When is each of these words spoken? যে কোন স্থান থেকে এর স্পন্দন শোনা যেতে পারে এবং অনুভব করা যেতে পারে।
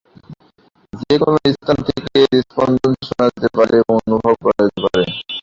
যে 1.01 1.15
কোন 1.21 1.33
স্থান 1.55 1.77
থেকে 1.87 2.03
এর 2.21 2.41
স্পন্দন 2.43 2.93
শোনা 3.01 3.25
যেতে 3.31 3.49
পারে 3.55 3.73
এবং 3.81 3.95
অনুভব 4.01 4.33
করা 4.43 4.59
যেতে 4.61 4.79
পারে। 4.85 5.03